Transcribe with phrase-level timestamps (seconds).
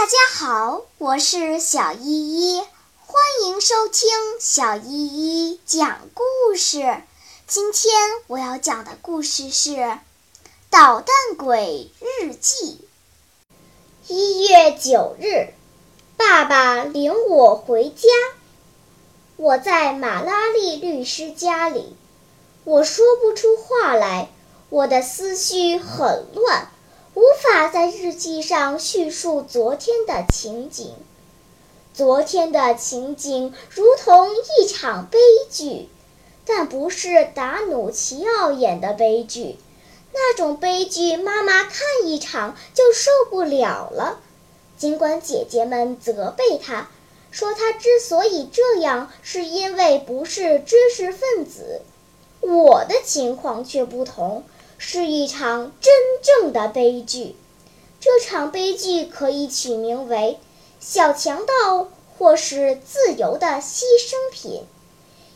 [0.00, 2.62] 大家好，我是小依依，
[3.04, 4.08] 欢迎收听
[4.40, 7.02] 小依依讲故事。
[7.46, 7.92] 今天
[8.26, 9.72] 我要讲的故事是
[10.70, 12.80] 《捣蛋鬼日记》。
[14.10, 15.52] 一月九日，
[16.16, 18.08] 爸爸领我回家，
[19.36, 21.94] 我在马拉利律师家里，
[22.64, 24.30] 我说不出话来，
[24.70, 26.70] 我的思绪很乱。
[27.14, 30.94] 无法在日记上叙述昨天的情景。
[31.92, 35.18] 昨天的情景如同一场悲
[35.50, 35.88] 剧，
[36.46, 39.56] 但不是达努奇奥演的悲剧。
[40.12, 44.20] 那种悲剧，妈妈看一场就受不了了。
[44.78, 46.88] 尽管姐姐们责备她，
[47.32, 51.82] 说她之所以这样，是因为不是知识分子，
[52.40, 54.44] 我的情况却不同。
[54.82, 57.36] 是一场真正的悲剧，
[58.00, 60.38] 这场悲剧可以取名为
[60.80, 64.64] “小强盗”或是“自由的牺牲品”。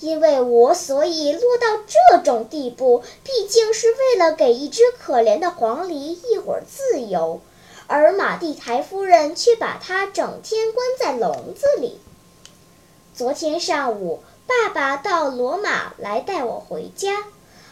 [0.00, 7.40] 因为我所以落到这种地步，毕竟是为了给一只可怜的黄鹂一会儿自由，
[7.86, 12.00] 而马蒂台夫人却把它整天关在笼子里。
[13.14, 17.24] 昨天上午，爸爸到罗马来带我回家。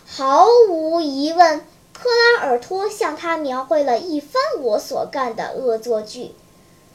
[0.09, 1.59] 毫无疑问，
[1.93, 6.35] 克拉尔托向他描绘了一番我所干的恶作剧。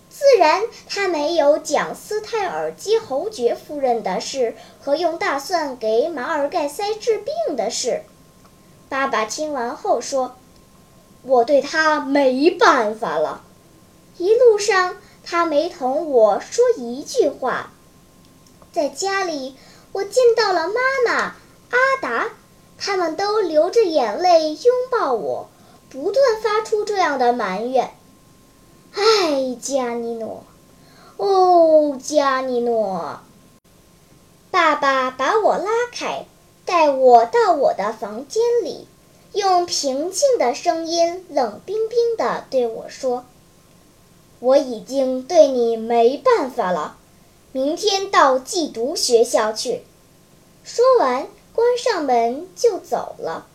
[0.09, 8.03] 自然，他没有讲斯泰尔基侯爵夫人的事和用大蒜给马尔盖塞治病的事。
[8.87, 10.35] 爸爸听完后说
[11.23, 13.43] ：“我对他没办法了。”
[14.17, 17.71] 一路上，他没同我说一句话。
[18.71, 19.55] 在家里，
[19.91, 20.73] 我见到了妈
[21.05, 21.35] 妈
[21.71, 22.29] 阿达。
[22.83, 25.49] 他们都流着眼泪拥抱我，
[25.91, 27.91] 不断发出这样的埋怨
[28.95, 30.43] ：“哎，加尼诺，
[31.17, 33.19] 哦，加尼诺。”
[34.49, 36.25] 爸爸把我拉开，
[36.65, 38.87] 带我到我的房间里，
[39.33, 43.25] 用平静的声音冷冰冰地对我说
[44.41, 46.97] ：“我已经对你没办法了，
[47.51, 49.83] 明天到寄读学校去。”
[50.65, 51.27] 说完。
[51.53, 53.47] 关上门就走了。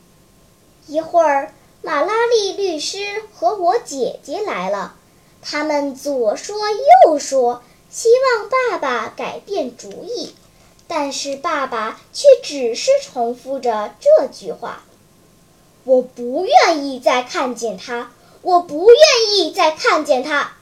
[0.87, 1.53] 一会儿，
[1.83, 4.95] 马拉利律师和我姐姐来了，
[5.43, 6.57] 他们左说
[7.05, 10.35] 右说，希望爸爸改变主意，
[10.87, 14.85] 但是爸爸却只是重复着这句话
[15.85, 20.53] ：“我不愿意再看见他，我不愿意再看见他。”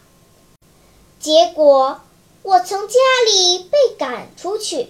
[1.19, 2.01] 结果，
[2.43, 2.95] 我从家
[3.27, 4.89] 里被赶出去。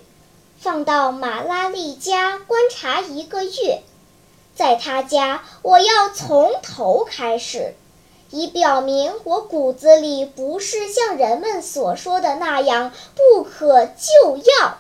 [0.65, 3.83] 放到马拉利家观察一个月，
[4.57, 7.75] 在他家我要从头开始，
[8.31, 14.79] 以表明我骨子里不是像人们所说的那样不可救药。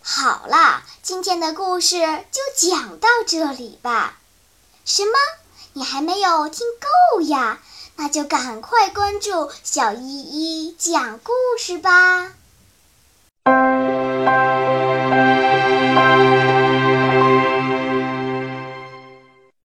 [0.00, 1.98] 好啦，今天的故事
[2.30, 4.18] 就讲到这里吧。
[4.86, 5.12] 什么？
[5.74, 6.66] 你还没有听
[7.14, 7.60] 够呀？
[7.96, 12.32] 那就赶快关注小依依讲故事吧。
[13.46, 13.91] Thank you.